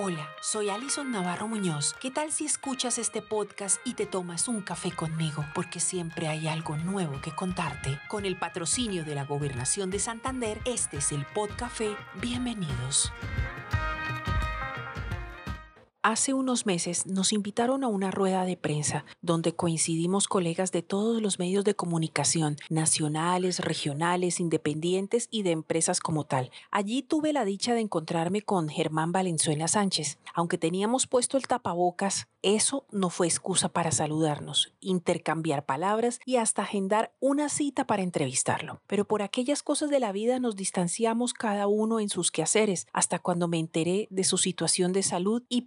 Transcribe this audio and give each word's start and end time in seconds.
Hola, 0.00 0.28
soy 0.40 0.70
Alison 0.70 1.10
Navarro 1.10 1.48
Muñoz. 1.48 1.94
¿Qué 2.00 2.12
tal 2.12 2.30
si 2.30 2.46
escuchas 2.46 2.98
este 2.98 3.20
podcast 3.20 3.80
y 3.84 3.94
te 3.94 4.06
tomas 4.06 4.46
un 4.46 4.60
café 4.60 4.92
conmigo? 4.92 5.44
Porque 5.56 5.80
siempre 5.80 6.28
hay 6.28 6.46
algo 6.46 6.76
nuevo 6.76 7.20
que 7.20 7.34
contarte. 7.34 7.98
Con 8.06 8.24
el 8.24 8.38
patrocinio 8.38 9.04
de 9.04 9.16
la 9.16 9.24
Gobernación 9.24 9.90
de 9.90 9.98
Santander, 9.98 10.60
este 10.64 10.98
es 10.98 11.10
el 11.10 11.26
Podcafé. 11.26 11.96
Bienvenidos. 12.20 13.12
Hace 16.10 16.32
unos 16.32 16.64
meses 16.64 17.04
nos 17.06 17.34
invitaron 17.34 17.84
a 17.84 17.88
una 17.88 18.10
rueda 18.10 18.46
de 18.46 18.56
prensa 18.56 19.04
donde 19.20 19.54
coincidimos 19.54 20.26
colegas 20.26 20.72
de 20.72 20.80
todos 20.80 21.20
los 21.20 21.38
medios 21.38 21.64
de 21.64 21.74
comunicación, 21.74 22.56
nacionales, 22.70 23.58
regionales, 23.58 24.40
independientes 24.40 25.28
y 25.30 25.42
de 25.42 25.50
empresas 25.50 26.00
como 26.00 26.24
tal. 26.24 26.50
Allí 26.70 27.02
tuve 27.02 27.34
la 27.34 27.44
dicha 27.44 27.74
de 27.74 27.80
encontrarme 27.80 28.40
con 28.40 28.70
Germán 28.70 29.12
Valenzuela 29.12 29.68
Sánchez. 29.68 30.18
Aunque 30.32 30.56
teníamos 30.56 31.06
puesto 31.06 31.36
el 31.36 31.46
tapabocas, 31.46 32.26
eso 32.40 32.86
no 32.90 33.10
fue 33.10 33.26
excusa 33.26 33.68
para 33.68 33.90
saludarnos, 33.90 34.72
intercambiar 34.80 35.66
palabras 35.66 36.20
y 36.24 36.36
hasta 36.36 36.62
agendar 36.62 37.12
una 37.20 37.48
cita 37.48 37.86
para 37.86 38.02
entrevistarlo. 38.02 38.80
Pero 38.86 39.06
por 39.06 39.20
aquellas 39.22 39.62
cosas 39.62 39.90
de 39.90 40.00
la 40.00 40.12
vida 40.12 40.38
nos 40.38 40.56
distanciamos 40.56 41.34
cada 41.34 41.66
uno 41.66 42.00
en 42.00 42.08
sus 42.08 42.30
quehaceres, 42.30 42.86
hasta 42.94 43.18
cuando 43.18 43.48
me 43.48 43.58
enteré 43.58 44.06
de 44.10 44.24
su 44.24 44.38
situación 44.38 44.92
de 44.92 45.02
salud 45.02 45.42
y 45.48 45.62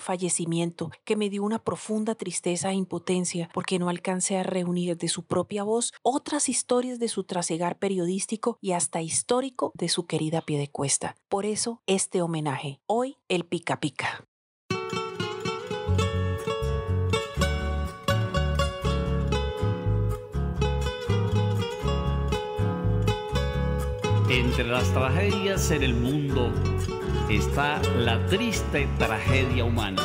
fallecimiento, 0.00 0.90
que 1.04 1.16
me 1.16 1.28
dio 1.28 1.42
una 1.42 1.58
profunda 1.58 2.14
tristeza 2.14 2.70
e 2.70 2.74
impotencia 2.74 3.48
porque 3.52 3.78
no 3.78 3.88
alcancé 3.88 4.38
a 4.38 4.42
reunir 4.42 4.96
de 4.96 5.08
su 5.08 5.24
propia 5.24 5.64
voz 5.64 5.92
otras 6.02 6.48
historias 6.48 6.98
de 6.98 7.08
su 7.08 7.24
trasegar 7.24 7.78
periodístico 7.78 8.58
y 8.60 8.72
hasta 8.72 9.02
histórico 9.02 9.72
de 9.74 9.88
su 9.88 10.06
querida 10.06 10.42
Piedecuesta. 10.42 11.16
Por 11.28 11.46
eso, 11.46 11.82
este 11.86 12.22
homenaje. 12.22 12.80
Hoy, 12.86 13.16
el 13.28 13.44
pica 13.44 13.80
pica. 13.80 14.26
Entre 24.30 24.64
las 24.64 24.92
tragedias 24.92 25.70
en 25.70 25.82
el 25.82 25.94
mundo 25.94 26.52
está 27.28 27.80
la 27.98 28.24
triste 28.26 28.88
tragedia 28.98 29.64
humana. 29.64 30.02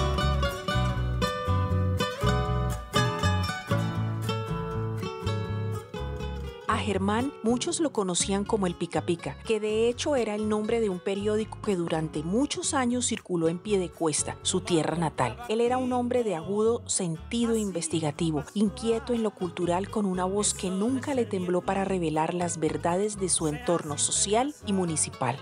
Germán 6.89 7.31
muchos 7.43 7.81
lo 7.81 7.91
conocían 7.91 8.43
como 8.43 8.65
el 8.65 8.73
Pica 8.73 9.01
Pica, 9.01 9.37
que 9.45 9.59
de 9.59 9.89
hecho 9.89 10.15
era 10.15 10.33
el 10.33 10.49
nombre 10.49 10.79
de 10.81 10.89
un 10.89 10.99
periódico 10.99 11.61
que 11.61 11.75
durante 11.75 12.23
muchos 12.23 12.73
años 12.73 13.05
circuló 13.05 13.47
en 13.47 13.59
Piedecuesta, 13.59 14.37
su 14.41 14.61
tierra 14.61 14.97
natal. 14.97 15.37
Él 15.49 15.61
era 15.61 15.77
un 15.77 15.93
hombre 15.93 16.23
de 16.23 16.33
agudo 16.33 16.81
sentido 16.87 17.55
investigativo, 17.55 18.43
inquieto 18.55 19.13
en 19.13 19.21
lo 19.21 19.29
cultural 19.29 19.91
con 19.91 20.07
una 20.07 20.25
voz 20.25 20.55
que 20.55 20.71
nunca 20.71 21.13
le 21.13 21.25
tembló 21.25 21.61
para 21.61 21.85
revelar 21.85 22.33
las 22.33 22.59
verdades 22.59 23.19
de 23.19 23.29
su 23.29 23.47
entorno 23.47 23.99
social 23.99 24.55
y 24.65 24.73
municipal. 24.73 25.37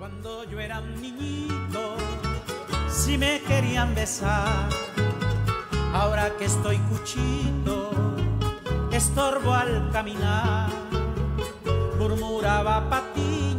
Cuando 0.00 0.44
yo 0.44 0.58
era 0.58 0.80
niñito, 0.80 1.94
si 2.88 3.18
me 3.18 3.42
querían 3.42 3.94
besar, 3.94 4.70
ahora 5.92 6.34
que 6.38 6.46
estoy 6.46 6.78
cuchito 6.88 7.90
estorbo 8.90 9.52
al 9.52 9.90
caminar, 9.92 10.70
murmuraba 11.98 12.88
Patiño 12.88 13.49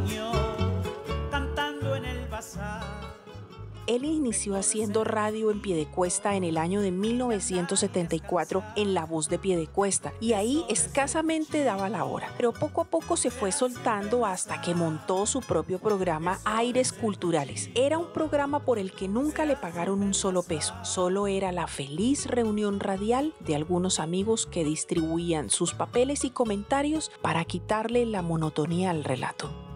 Él 3.91 4.05
inició 4.05 4.55
haciendo 4.55 5.03
radio 5.03 5.51
en 5.51 5.61
Piedecuesta 5.61 6.37
en 6.37 6.45
el 6.45 6.55
año 6.55 6.79
de 6.79 6.91
1974 6.91 8.63
en 8.77 8.93
La 8.93 9.05
Voz 9.05 9.27
de 9.27 9.37
Piedecuesta 9.37 10.13
y 10.21 10.31
ahí 10.31 10.63
escasamente 10.69 11.65
daba 11.65 11.89
la 11.89 12.05
hora, 12.05 12.33
pero 12.37 12.53
poco 12.53 12.79
a 12.79 12.85
poco 12.85 13.17
se 13.17 13.31
fue 13.31 13.51
soltando 13.51 14.25
hasta 14.25 14.61
que 14.61 14.75
montó 14.75 15.25
su 15.25 15.41
propio 15.41 15.77
programa 15.77 16.39
Aires 16.45 16.93
Culturales. 16.93 17.69
Era 17.75 17.97
un 17.97 18.13
programa 18.13 18.63
por 18.63 18.79
el 18.79 18.93
que 18.93 19.09
nunca 19.09 19.43
le 19.43 19.57
pagaron 19.57 20.01
un 20.01 20.13
solo 20.13 20.41
peso, 20.41 20.73
solo 20.85 21.27
era 21.27 21.51
la 21.51 21.67
feliz 21.67 22.27
reunión 22.27 22.79
radial 22.79 23.33
de 23.41 23.57
algunos 23.57 23.99
amigos 23.99 24.45
que 24.45 24.63
distribuían 24.63 25.49
sus 25.49 25.73
papeles 25.73 26.23
y 26.23 26.29
comentarios 26.29 27.11
para 27.21 27.43
quitarle 27.43 28.05
la 28.05 28.21
monotonía 28.21 28.91
al 28.91 29.03
relato. 29.03 29.70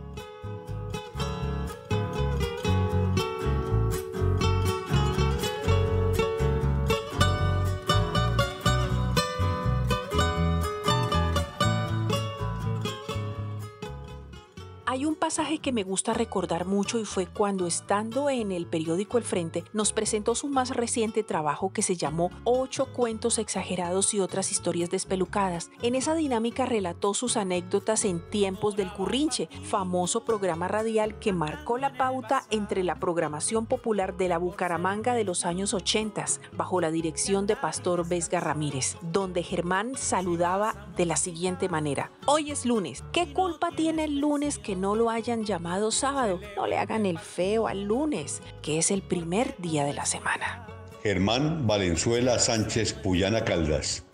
Hay 14.96 15.04
un 15.04 15.16
pasaje 15.16 15.58
que 15.58 15.74
me 15.74 15.84
gusta 15.84 16.14
recordar 16.14 16.66
mucho 16.66 16.98
y 17.00 17.04
fue 17.04 17.28
cuando 17.28 17.68
estando 17.68 18.30
en 18.30 18.54
el 18.54 18.66
periódico 18.66 19.18
El 19.18 19.26
Frente 19.26 19.66
nos 19.74 19.92
presentó 19.92 20.36
su 20.36 20.48
más 20.48 20.70
reciente 20.70 21.22
trabajo 21.22 21.74
que 21.74 21.82
se 21.82 21.98
llamó 21.98 22.32
Ocho 22.46 22.86
cuentos 22.94 23.38
exagerados 23.38 24.14
y 24.14 24.22
otras 24.22 24.54
historias 24.54 24.90
despelucadas. 24.90 25.70
En 25.82 25.96
esa 25.96 26.16
dinámica 26.16 26.66
relató 26.66 27.14
sus 27.14 27.36
anécdotas 27.36 28.06
en 28.06 28.22
tiempos 28.30 28.78
del 28.78 28.90
Currinche, 28.94 29.50
famoso 29.64 30.24
programa 30.24 30.70
radial 30.70 31.20
que 31.20 31.34
marcó 31.34 31.78
la 31.78 31.98
pauta 31.98 32.44
entre 32.50 32.82
la 32.86 32.96
programación 32.96 33.66
popular 33.66 34.16
de 34.16 34.30
la 34.30 34.38
Bucaramanga 34.38 35.14
de 35.14 35.26
los 35.26 35.46
años 35.46 35.74
80, 35.74 36.24
bajo 36.56 36.80
la 36.80 36.90
dirección 36.90 37.48
de 37.48 37.58
Pastor 37.58 38.08
Vesga 38.08 38.40
Ramírez, 38.40 38.96
donde 39.02 39.44
Germán 39.44 39.98
saludaba 39.98 40.88
de 40.96 41.06
la 41.06 41.18
siguiente 41.18 41.68
manera. 41.68 42.12
Hoy 42.28 42.52
es 42.52 42.66
lunes. 42.66 43.04
¿Qué 43.12 43.34
culpa 43.34 43.72
tiene 43.76 44.06
el 44.06 44.20
lunes 44.20 44.58
que 44.58 44.78
no 44.78 44.85
no 44.86 44.94
lo 44.94 45.10
hayan 45.10 45.44
llamado 45.44 45.90
sábado, 45.90 46.40
no 46.56 46.68
le 46.68 46.78
hagan 46.78 47.08
el 47.08 47.18
feo 47.18 47.68
al 47.68 47.86
lunes, 47.86 48.44
que 48.62 48.78
es 48.78 48.92
el 48.92 49.02
primer 49.02 49.56
día 49.58 49.84
de 49.84 49.94
la 49.94 50.06
semana. 50.06 50.68
Germán 51.02 51.66
Valenzuela 51.66 52.38
Sánchez 52.38 52.94
Puyana 52.94 53.44
Caldas. 53.44 54.06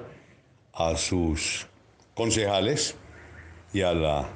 a 0.72 0.96
sus 0.96 1.68
concejales 2.14 2.96
y 3.74 3.82
a 3.82 3.94
la 3.94 4.30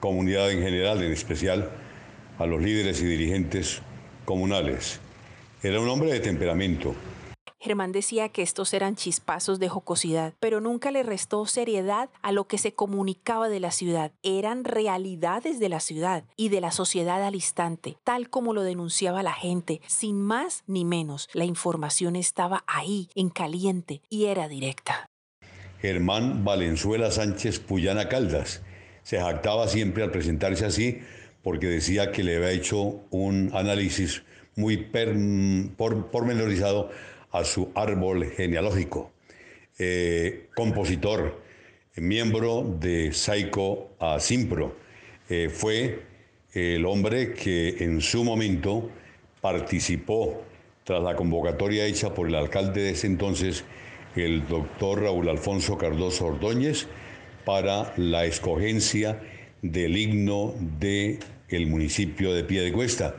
comunidad 0.00 0.50
en 0.50 0.60
general, 0.60 1.04
en 1.04 1.12
especial 1.12 1.70
a 2.36 2.46
los 2.46 2.60
líderes 2.60 3.00
y 3.00 3.04
dirigentes 3.04 3.80
comunales. 4.24 5.00
Era 5.62 5.80
un 5.80 5.88
hombre 5.88 6.12
de 6.12 6.20
temperamento. 6.20 6.94
Germán 7.64 7.92
decía 7.92 8.28
que 8.28 8.42
estos 8.42 8.74
eran 8.74 8.94
chispazos 8.94 9.58
de 9.58 9.70
jocosidad, 9.70 10.34
pero 10.38 10.60
nunca 10.60 10.90
le 10.90 11.02
restó 11.02 11.46
seriedad 11.46 12.10
a 12.20 12.30
lo 12.30 12.44
que 12.44 12.58
se 12.58 12.74
comunicaba 12.74 13.48
de 13.48 13.58
la 13.58 13.70
ciudad. 13.70 14.12
Eran 14.22 14.64
realidades 14.64 15.58
de 15.58 15.70
la 15.70 15.80
ciudad 15.80 16.24
y 16.36 16.50
de 16.50 16.60
la 16.60 16.70
sociedad 16.72 17.24
al 17.24 17.34
instante, 17.34 17.96
tal 18.04 18.28
como 18.28 18.52
lo 18.52 18.64
denunciaba 18.64 19.22
la 19.22 19.32
gente, 19.32 19.80
sin 19.86 20.20
más 20.20 20.62
ni 20.66 20.84
menos. 20.84 21.30
La 21.32 21.46
información 21.46 22.16
estaba 22.16 22.64
ahí, 22.66 23.08
en 23.14 23.30
caliente, 23.30 24.02
y 24.10 24.26
era 24.26 24.46
directa. 24.46 25.06
Germán 25.80 26.44
Valenzuela 26.44 27.10
Sánchez 27.10 27.60
Puyana 27.60 28.10
Caldas 28.10 28.60
se 29.04 29.18
jactaba 29.18 29.68
siempre 29.68 30.02
al 30.02 30.10
presentarse 30.10 30.66
así 30.66 31.00
porque 31.44 31.68
decía 31.68 32.10
que 32.10 32.24
le 32.24 32.36
había 32.36 32.50
hecho 32.50 33.02
un 33.10 33.50
análisis 33.54 34.24
muy 34.56 34.78
pormenorizado 35.76 36.90
a 37.30 37.44
su 37.44 37.70
árbol 37.74 38.30
genealógico. 38.30 39.12
Eh, 39.78 40.48
compositor, 40.56 41.42
miembro 41.96 42.76
de 42.80 43.12
Saico 43.12 43.90
a 44.00 44.18
Simpro, 44.20 44.74
eh, 45.28 45.50
fue 45.52 46.02
el 46.54 46.86
hombre 46.86 47.34
que 47.34 47.76
en 47.80 48.00
su 48.00 48.24
momento 48.24 48.90
participó 49.42 50.42
tras 50.84 51.02
la 51.02 51.14
convocatoria 51.14 51.84
hecha 51.84 52.14
por 52.14 52.28
el 52.28 52.36
alcalde 52.36 52.82
de 52.82 52.90
ese 52.90 53.06
entonces, 53.06 53.64
el 54.16 54.46
doctor 54.46 55.02
Raúl 55.02 55.28
Alfonso 55.28 55.76
Cardoso 55.76 56.26
Ordóñez, 56.26 56.86
para 57.44 57.92
la 57.98 58.24
escogencia 58.24 59.20
del 59.60 59.96
himno 59.96 60.54
del 60.78 61.18
el 61.48 61.66
municipio 61.66 62.32
de 62.32 62.44
Piedecuesta. 62.44 63.16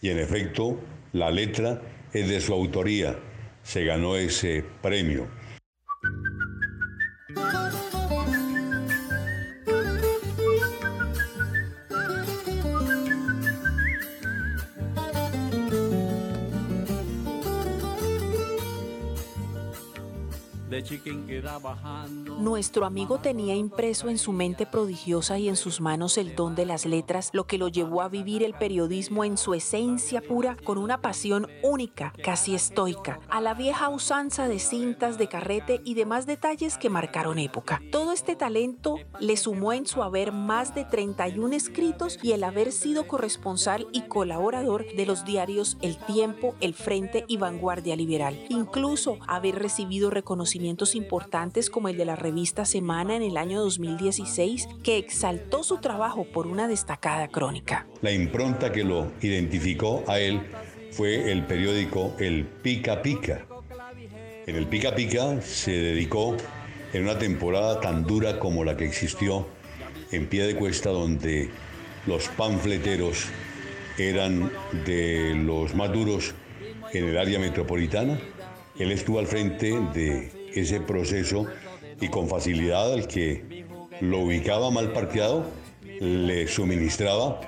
Y 0.00 0.10
en 0.10 0.18
efecto, 0.18 0.80
la 1.12 1.30
letra 1.30 1.80
es 2.12 2.28
de 2.28 2.40
su 2.40 2.52
autoría. 2.52 3.16
Se 3.62 3.84
ganó 3.84 4.16
ese 4.16 4.64
premio. 4.82 5.26
Nuestro 22.38 22.84
amigo 22.84 23.18
tenía 23.18 23.54
impreso 23.54 24.08
en 24.08 24.18
su 24.18 24.32
mente 24.32 24.66
prodigiosa 24.66 25.38
y 25.38 25.48
en 25.48 25.56
sus 25.56 25.80
manos 25.80 26.18
el 26.18 26.34
don 26.34 26.54
de 26.54 26.66
las 26.66 26.84
letras, 26.84 27.30
lo 27.32 27.46
que 27.46 27.58
lo 27.58 27.68
llevó 27.68 28.02
a 28.02 28.08
vivir 28.08 28.42
el 28.42 28.52
periodismo 28.54 29.24
en 29.24 29.38
su 29.38 29.54
esencia 29.54 30.20
pura, 30.20 30.56
con 30.64 30.78
una 30.78 31.00
pasión 31.00 31.48
única, 31.62 32.12
casi 32.22 32.54
estoica, 32.54 33.20
a 33.30 33.40
la 33.40 33.54
vieja 33.54 33.88
usanza 33.88 34.48
de 34.48 34.58
cintas 34.58 35.18
de 35.18 35.28
carrete 35.28 35.80
y 35.84 35.94
demás 35.94 36.26
detalles 36.26 36.76
que 36.78 36.90
marcaron 36.90 37.38
época. 37.38 37.80
Todo 37.90 38.12
este 38.12 38.36
talento 38.36 38.96
le 39.20 39.36
sumó 39.36 39.72
en 39.72 39.86
su 39.86 40.02
haber 40.02 40.32
más 40.32 40.74
de 40.74 40.84
31 40.84 41.54
escritos 41.54 42.18
y 42.22 42.32
el 42.32 42.44
haber 42.44 42.72
sido 42.72 43.06
corresponsal 43.06 43.86
y 43.92 44.02
colaborador 44.02 44.84
de 44.94 45.06
los 45.06 45.24
diarios 45.24 45.78
El 45.80 45.96
Tiempo, 45.96 46.54
El 46.60 46.74
Frente 46.74 47.24
y 47.28 47.36
Vanguardia 47.36 47.96
Liberal. 47.96 48.44
Incluso 48.48 49.18
haber 49.26 49.56
recibido 49.56 50.10
reconocimiento 50.10 50.65
importantes 50.94 51.70
como 51.70 51.88
el 51.88 51.96
de 51.96 52.04
la 52.04 52.16
revista 52.16 52.64
Semana 52.64 53.16
en 53.16 53.22
el 53.22 53.36
año 53.36 53.60
2016, 53.60 54.68
que 54.82 54.98
exaltó 54.98 55.62
su 55.62 55.78
trabajo 55.78 56.26
por 56.32 56.46
una 56.46 56.68
destacada 56.68 57.28
crónica. 57.28 57.86
La 58.02 58.12
impronta 58.12 58.72
que 58.72 58.84
lo 58.84 59.12
identificó 59.20 60.04
a 60.06 60.18
él 60.18 60.40
fue 60.90 61.30
el 61.30 61.44
periódico 61.44 62.14
El 62.18 62.44
Pica 62.44 63.02
Pica. 63.02 63.46
En 64.46 64.56
el 64.56 64.66
Pica 64.66 64.94
Pica 64.94 65.40
se 65.40 65.72
dedicó 65.72 66.36
en 66.92 67.02
una 67.02 67.18
temporada 67.18 67.80
tan 67.80 68.04
dura 68.04 68.38
como 68.38 68.64
la 68.64 68.76
que 68.76 68.86
existió 68.86 69.46
en 70.12 70.26
pie 70.26 70.46
de 70.46 70.56
cuesta 70.56 70.90
donde 70.90 71.50
los 72.06 72.28
panfleteros 72.28 73.26
eran 73.98 74.50
de 74.84 75.34
los 75.34 75.74
más 75.74 75.92
duros 75.92 76.34
en 76.92 77.04
el 77.04 77.18
área 77.18 77.38
metropolitana. 77.38 78.18
Él 78.78 78.92
estuvo 78.92 79.18
al 79.18 79.26
frente 79.26 79.72
de 79.94 80.35
ese 80.56 80.80
proceso 80.80 81.46
y 82.00 82.08
con 82.08 82.28
facilidad 82.28 82.92
al 82.92 83.06
que 83.06 83.66
lo 84.00 84.20
ubicaba 84.20 84.70
mal 84.70 84.92
parqueado 84.92 85.44
le 86.00 86.46
suministraba 86.48 87.40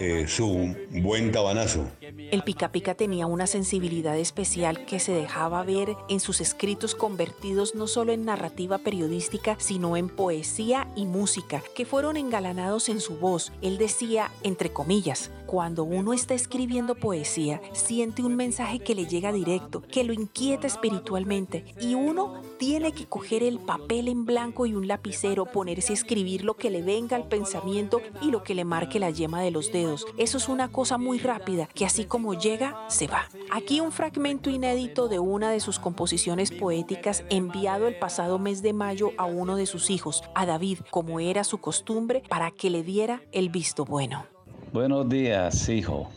eh, 0.00 0.26
su 0.26 0.74
buen 0.90 1.32
tabanazo. 1.32 1.86
El 2.00 2.42
Pica 2.42 2.72
Pica 2.72 2.94
tenía 2.94 3.26
una 3.26 3.46
sensibilidad 3.46 4.16
especial 4.16 4.86
que 4.86 4.98
se 4.98 5.12
dejaba 5.12 5.62
ver 5.64 5.96
en 6.08 6.18
sus 6.18 6.40
escritos 6.40 6.94
convertidos 6.94 7.74
no 7.74 7.86
solo 7.86 8.12
en 8.12 8.24
narrativa 8.24 8.78
periodística, 8.78 9.56
sino 9.58 9.96
en 9.96 10.08
poesía 10.08 10.81
y 10.94 11.06
música, 11.06 11.62
que 11.74 11.84
fueron 11.84 12.16
engalanados 12.16 12.88
en 12.88 13.00
su 13.00 13.16
voz. 13.16 13.52
Él 13.62 13.78
decía, 13.78 14.30
entre 14.42 14.72
comillas, 14.72 15.30
cuando 15.46 15.84
uno 15.84 16.12
está 16.12 16.34
escribiendo 16.34 16.94
poesía, 16.94 17.60
siente 17.72 18.22
un 18.22 18.36
mensaje 18.36 18.78
que 18.78 18.94
le 18.94 19.06
llega 19.06 19.32
directo, 19.32 19.82
que 19.82 20.02
lo 20.02 20.12
inquieta 20.12 20.66
espiritualmente, 20.66 21.64
y 21.80 21.94
uno 21.94 22.40
tiene 22.58 22.92
que 22.92 23.06
coger 23.06 23.42
el 23.42 23.58
papel 23.58 24.08
en 24.08 24.24
blanco 24.24 24.66
y 24.66 24.74
un 24.74 24.88
lapicero, 24.88 25.44
ponerse 25.44 25.92
a 25.92 25.94
escribir 25.94 26.44
lo 26.44 26.54
que 26.54 26.70
le 26.70 26.82
venga 26.82 27.16
al 27.16 27.28
pensamiento 27.28 28.00
y 28.20 28.30
lo 28.30 28.42
que 28.42 28.54
le 28.54 28.64
marque 28.64 28.98
la 28.98 29.10
yema 29.10 29.42
de 29.42 29.50
los 29.50 29.72
dedos. 29.72 30.06
Eso 30.16 30.38
es 30.38 30.48
una 30.48 30.70
cosa 30.70 30.96
muy 30.96 31.18
rápida, 31.18 31.68
que 31.74 31.84
así 31.84 32.04
como 32.04 32.34
llega, 32.34 32.86
se 32.88 33.06
va. 33.06 33.28
Aquí 33.50 33.80
un 33.80 33.92
fragmento 33.92 34.48
inédito 34.48 35.08
de 35.08 35.18
una 35.18 35.50
de 35.50 35.60
sus 35.60 35.78
composiciones 35.78 36.50
poéticas 36.50 37.24
enviado 37.30 37.88
el 37.88 37.98
pasado 37.98 38.38
mes 38.38 38.62
de 38.62 38.72
mayo 38.72 39.10
a 39.18 39.24
uno 39.24 39.56
de 39.56 39.66
sus 39.66 39.90
hijos, 39.90 40.22
a 40.34 40.46
David, 40.46 40.78
como 40.90 41.20
era 41.20 41.44
su 41.44 41.58
costumbre, 41.58 42.22
para 42.28 42.50
que 42.50 42.70
le 42.70 42.82
diera 42.82 43.22
el 43.32 43.48
visto 43.48 43.84
bueno. 43.84 44.24
Buenos 44.72 45.08
días, 45.08 45.68
hijo. 45.68 46.08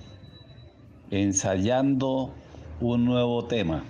Ensayando 1.11 2.31
un 2.79 3.05
nuevo 3.05 3.45
tema. 3.45 3.83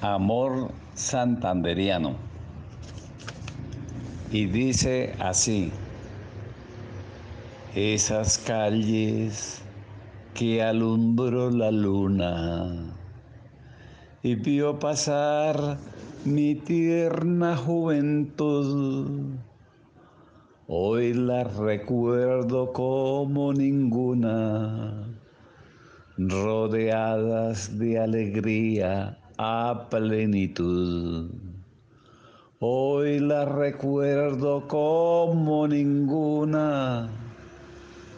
Amor 0.00 0.70
santanderiano. 0.94 2.16
Y 4.30 4.46
dice 4.46 5.14
así, 5.18 5.70
esas 7.74 8.38
calles 8.38 9.62
que 10.34 10.62
alumbró 10.62 11.50
la 11.50 11.70
luna 11.70 12.94
y 14.22 14.34
vio 14.34 14.78
pasar 14.78 15.78
mi 16.26 16.56
tierna 16.56 17.56
juventud. 17.56 19.36
Hoy 20.66 21.14
las 21.14 21.56
recuerdo 21.56 22.72
como 22.72 23.52
ninguna, 23.52 25.06
rodeadas 26.18 27.78
de 27.78 28.00
alegría 28.00 29.18
a 29.38 29.86
plenitud. 29.88 31.30
Hoy 32.58 33.20
las 33.20 33.48
recuerdo 33.48 34.66
como 34.66 35.68
ninguna, 35.68 37.08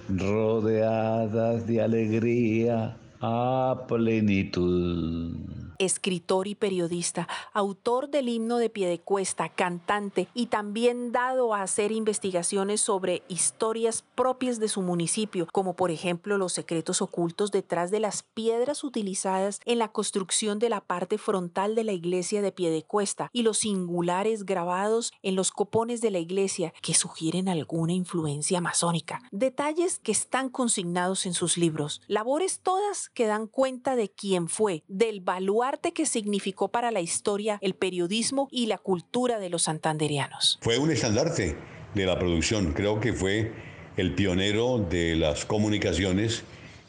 rodeadas 0.08 1.66
de 1.66 1.82
alegría 1.82 2.96
a 3.20 3.84
plenitud 3.86 5.67
escritor 5.78 6.46
y 6.46 6.54
periodista, 6.54 7.28
autor 7.52 8.08
del 8.08 8.28
himno 8.28 8.58
de 8.58 8.70
Piedecuesta, 8.70 9.48
cantante 9.48 10.28
y 10.34 10.46
también 10.46 11.12
dado 11.12 11.54
a 11.54 11.62
hacer 11.62 11.92
investigaciones 11.92 12.80
sobre 12.80 13.22
historias 13.28 14.04
propias 14.14 14.58
de 14.58 14.68
su 14.68 14.82
municipio, 14.82 15.46
como 15.52 15.74
por 15.74 15.90
ejemplo 15.90 16.38
los 16.38 16.52
secretos 16.52 17.02
ocultos 17.02 17.50
detrás 17.50 17.90
de 17.90 18.00
las 18.00 18.22
piedras 18.22 18.84
utilizadas 18.84 19.60
en 19.64 19.78
la 19.78 19.88
construcción 19.88 20.58
de 20.58 20.68
la 20.68 20.80
parte 20.80 21.18
frontal 21.18 21.74
de 21.74 21.84
la 21.84 21.92
iglesia 21.92 22.42
de 22.42 22.52
Piedecuesta 22.52 23.30
y 23.32 23.42
los 23.42 23.58
singulares 23.58 24.44
grabados 24.44 25.12
en 25.22 25.36
los 25.36 25.50
copones 25.50 26.00
de 26.00 26.10
la 26.10 26.18
iglesia 26.18 26.72
que 26.82 26.94
sugieren 26.94 27.48
alguna 27.48 27.92
influencia 27.92 28.60
masónica. 28.60 29.20
Detalles 29.30 29.98
que 29.98 30.12
están 30.12 30.48
consignados 30.48 31.26
en 31.26 31.34
sus 31.34 31.56
libros. 31.56 32.00
Labores 32.06 32.60
todas 32.60 33.10
que 33.10 33.26
dan 33.26 33.46
cuenta 33.46 33.96
de 33.96 34.10
quién 34.10 34.48
fue, 34.48 34.84
del 34.88 35.20
baluarte 35.68 35.92
que 35.92 36.06
significó 36.06 36.68
para 36.68 36.90
la 36.90 37.02
historia, 37.02 37.58
el 37.60 37.74
periodismo 37.74 38.48
y 38.50 38.66
la 38.66 38.78
cultura 38.78 39.38
de 39.38 39.50
los 39.50 39.64
santanderianos. 39.64 40.58
Fue 40.62 40.78
un 40.78 40.90
estandarte 40.90 41.56
de 41.94 42.06
la 42.06 42.18
producción, 42.18 42.72
creo 42.72 43.00
que 43.00 43.12
fue 43.12 43.52
el 43.98 44.14
pionero 44.14 44.78
de 44.78 45.14
las 45.16 45.44
comunicaciones 45.44 46.42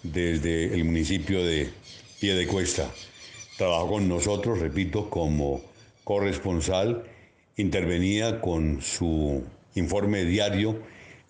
desde 0.04 0.74
el 0.74 0.86
municipio 0.86 1.44
de 1.44 1.72
Piedecuesta. 2.22 2.90
Trabajó 3.58 3.90
con 3.90 4.08
nosotros, 4.08 4.60
repito, 4.60 5.10
como 5.10 5.62
corresponsal, 6.06 7.04
intervenía 7.58 8.40
con 8.40 8.82
su 8.82 9.44
informe 9.76 10.24
diario 10.24 10.80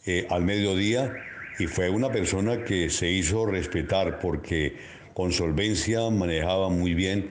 eh, 0.05 0.27
al 0.29 0.43
mediodía 0.43 1.15
y 1.57 1.65
fue 1.65 1.89
una 1.89 2.11
persona 2.11 2.63
que 2.63 2.91
se 2.91 3.09
hizo 3.09 3.47
respetar 3.47 4.19
porque 4.19 4.98
con 5.19 5.33
solvencia 5.33 6.09
manejaba 6.09 6.69
muy 6.69 6.93
bien 6.93 7.29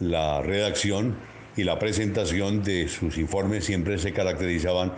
la 0.00 0.40
redacción 0.40 1.18
y 1.54 1.64
la 1.64 1.78
presentación 1.78 2.62
de 2.62 2.88
sus 2.88 3.18
informes 3.18 3.66
siempre 3.66 3.98
se 3.98 4.14
caracterizaban 4.14 4.94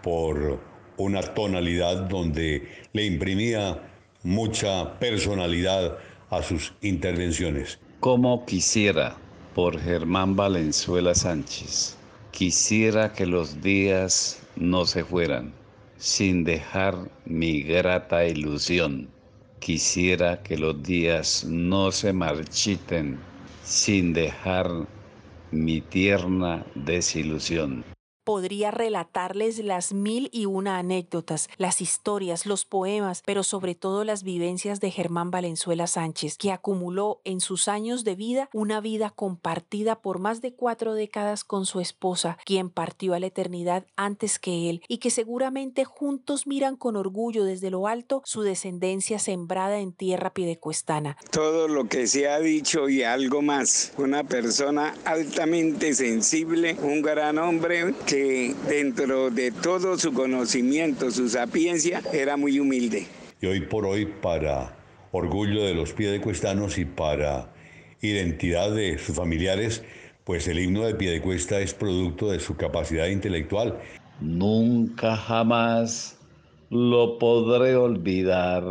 por 0.00 0.60
una 0.98 1.20
tonalidad 1.34 2.02
donde 2.02 2.68
le 2.92 3.06
imprimía 3.06 3.82
mucha 4.22 5.00
personalidad 5.00 5.98
a 6.30 6.44
sus 6.44 6.74
intervenciones. 6.80 7.80
Como 7.98 8.46
quisiera, 8.46 9.16
por 9.56 9.80
Germán 9.80 10.36
Valenzuela 10.36 11.16
Sánchez, 11.16 11.96
quisiera 12.30 13.12
que 13.12 13.26
los 13.26 13.62
días 13.62 14.40
no 14.54 14.86
se 14.86 15.02
fueran 15.02 15.52
sin 15.96 16.44
dejar 16.44 17.10
mi 17.24 17.62
grata 17.62 18.24
ilusión. 18.26 19.08
Quisiera 19.60 20.42
que 20.42 20.56
los 20.58 20.82
días 20.82 21.44
no 21.44 21.92
se 21.92 22.12
marchiten 22.12 23.18
sin 23.62 24.12
dejar 24.12 24.68
mi 25.52 25.82
tierna 25.82 26.64
desilusión. 26.74 27.84
Podría 28.24 28.70
relatarles 28.70 29.58
las 29.58 29.92
mil 29.92 30.28
y 30.32 30.44
una 30.44 30.78
anécdotas, 30.78 31.48
las 31.56 31.80
historias, 31.80 32.44
los 32.44 32.66
poemas, 32.66 33.22
pero 33.24 33.42
sobre 33.42 33.74
todo 33.74 34.04
las 34.04 34.22
vivencias 34.22 34.78
de 34.80 34.90
Germán 34.90 35.30
Valenzuela 35.30 35.86
Sánchez, 35.86 36.36
que 36.36 36.52
acumuló 36.52 37.20
en 37.24 37.40
sus 37.40 37.66
años 37.66 38.04
de 38.04 38.14
vida 38.14 38.50
una 38.52 38.80
vida 38.80 39.10
compartida 39.10 40.02
por 40.02 40.18
más 40.18 40.42
de 40.42 40.52
cuatro 40.52 40.94
décadas 40.94 41.44
con 41.44 41.64
su 41.64 41.80
esposa, 41.80 42.36
quien 42.44 42.68
partió 42.68 43.14
a 43.14 43.20
la 43.20 43.26
eternidad 43.26 43.86
antes 43.96 44.38
que 44.38 44.68
él, 44.68 44.82
y 44.86 44.98
que 44.98 45.10
seguramente 45.10 45.84
juntos 45.84 46.46
miran 46.46 46.76
con 46.76 46.96
orgullo 46.96 47.44
desde 47.44 47.70
lo 47.70 47.86
alto 47.86 48.22
su 48.26 48.42
descendencia 48.42 49.18
sembrada 49.18 49.78
en 49.78 49.92
tierra 49.92 50.34
piedecuestana. 50.34 51.16
Todo 51.30 51.68
lo 51.68 51.88
que 51.88 52.06
se 52.06 52.28
ha 52.28 52.38
dicho 52.38 52.88
y 52.88 53.02
algo 53.02 53.40
más. 53.40 53.92
Una 53.96 54.24
persona 54.24 54.94
altamente 55.04 55.94
sensible, 55.94 56.76
un 56.82 57.00
gran 57.00 57.38
hombre 57.38 57.94
que 58.10 58.54
dentro 58.68 59.30
de 59.30 59.52
todo 59.52 59.96
su 59.96 60.12
conocimiento, 60.12 61.12
su 61.12 61.28
sapiencia, 61.28 62.02
era 62.12 62.36
muy 62.36 62.58
humilde. 62.58 63.06
Y 63.40 63.46
hoy 63.46 63.60
por 63.60 63.86
hoy, 63.86 64.06
para 64.06 64.76
orgullo 65.12 65.64
de 65.64 65.74
los 65.74 65.92
piedecuestanos 65.92 66.76
y 66.78 66.84
para 66.84 67.54
identidad 68.00 68.74
de 68.74 68.98
sus 68.98 69.14
familiares, 69.14 69.84
pues 70.24 70.48
el 70.48 70.58
himno 70.58 70.84
de 70.84 70.96
Piedecuesta 70.96 71.60
es 71.60 71.72
producto 71.72 72.32
de 72.32 72.40
su 72.40 72.56
capacidad 72.56 73.06
intelectual. 73.06 73.78
Nunca 74.20 75.14
jamás 75.16 76.18
lo 76.68 77.16
podré 77.18 77.76
olvidar. 77.76 78.64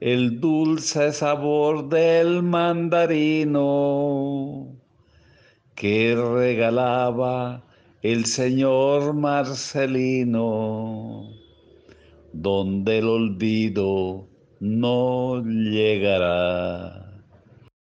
El 0.00 0.40
dulce 0.40 1.12
sabor 1.12 1.90
del 1.90 2.42
mandarino 2.42 3.66
que 5.74 6.14
regalaba 6.16 7.65
el 8.12 8.24
señor 8.26 9.14
Marcelino, 9.14 10.28
donde 12.32 12.98
el 12.98 13.08
olvido 13.08 14.28
no 14.60 15.42
llegará. 15.42 17.15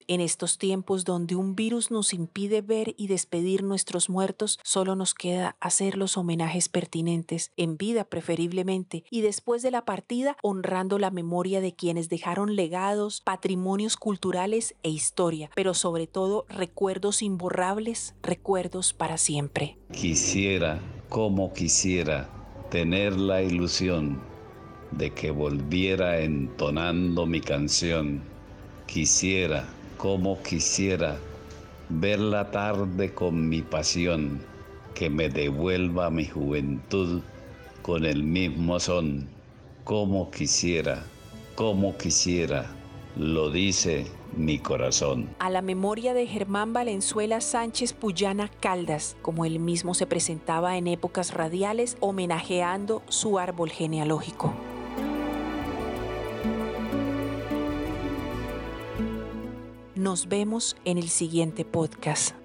En 0.08 0.22
estos 0.22 0.60
tiempos 0.60 1.04
donde 1.04 1.36
un 1.36 1.56
virus 1.56 1.90
nos 1.90 2.14
impide 2.14 2.62
ver 2.62 2.94
y 2.96 3.08
despedir 3.08 3.64
nuestros 3.64 4.08
muertos, 4.08 4.60
solo 4.64 4.96
nos 4.96 5.16
queda 5.16 5.56
hacer 5.60 5.98
los 5.98 6.16
homenajes 6.16 6.70
pertinentes, 6.70 7.52
en 7.58 7.76
vida 7.76 8.04
preferiblemente, 8.04 9.04
y 9.10 9.22
después 9.22 9.64
de 9.64 9.72
la 9.72 9.84
partida 9.84 10.38
honrando 10.44 11.00
la 11.00 11.10
memoria 11.10 11.60
de 11.60 11.74
quienes 11.74 12.08
dejaron 12.08 12.56
legados, 12.56 13.22
patrimonios 13.22 13.98
culturales 13.98 14.76
e 14.84 14.90
historia, 14.90 15.50
pero 15.56 15.74
sobre 15.74 16.06
todo 16.06 16.46
recuerdos 16.50 17.24
imborrables, 17.24 18.14
recuerdos 18.22 18.94
para 18.94 19.18
siempre. 19.18 19.78
Quisiera, 19.92 20.80
como 21.10 21.52
quisiera, 21.52 22.30
tener 22.70 23.20
la 23.20 23.42
ilusión 23.42 24.22
de 24.92 25.12
que 25.12 25.32
volviera 25.32 26.22
entonando 26.22 27.26
mi 27.26 27.42
canción. 27.42 28.22
Quisiera 28.86 29.68
como 29.98 30.42
quisiera 30.42 31.18
ver 31.90 32.20
la 32.20 32.52
tarde 32.52 33.14
con 33.14 33.50
mi 33.50 33.62
pasión, 33.62 34.42
que 34.94 35.10
me 35.10 35.30
devuelva 35.30 36.10
mi 36.10 36.26
juventud 36.26 37.22
con 37.82 38.06
el 38.06 38.24
mismo 38.24 38.80
son. 38.80 39.28
Como 39.84 40.32
quisiera, 40.32 41.06
como 41.56 41.96
quisiera, 41.98 42.66
lo 43.16 43.52
dice 43.52 44.08
mi 44.36 44.60
corazón. 44.60 45.30
A 45.40 45.50
la 45.50 45.62
memoria 45.62 46.14
de 46.14 46.26
Germán 46.26 46.74
Valenzuela 46.74 47.40
Sánchez 47.40 47.94
Puyana 47.94 48.50
Caldas, 48.60 49.16
como 49.22 49.46
él 49.46 49.60
mismo 49.60 49.94
se 49.94 50.08
presentaba 50.08 50.78
en 50.78 50.88
épocas 50.88 51.34
radiales, 51.34 51.98
homenajeando 52.00 53.04
su 53.08 53.38
árbol 53.38 53.70
genealógico. 53.70 54.54
Nos 60.16 60.30
vemos 60.30 60.78
en 60.86 60.98
el 60.98 61.10
siguiente 61.10 61.66
podcast. 61.66 62.36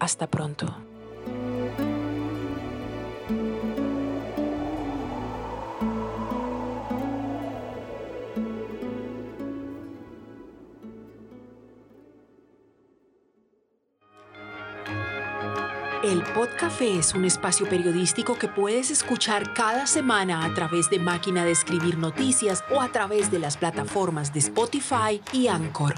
Hasta 0.00 0.26
pronto. 0.26 0.74
El 16.02 16.24
Podcafé 16.34 16.98
es 16.98 17.14
un 17.14 17.24
espacio 17.24 17.68
periodístico 17.68 18.34
que 18.36 18.48
puedes 18.48 18.90
escuchar 18.90 19.54
cada 19.54 19.86
semana 19.86 20.44
a 20.44 20.52
través 20.54 20.90
de 20.90 20.98
Máquina 20.98 21.44
de 21.44 21.52
Escribir 21.52 21.98
Noticias 21.98 22.64
o 22.68 22.80
a 22.80 22.90
través 22.90 23.30
de 23.30 23.38
las 23.38 23.56
plataformas 23.56 24.34
de 24.34 24.40
Spotify 24.40 25.22
y 25.32 25.46
Anchor. 25.46 25.94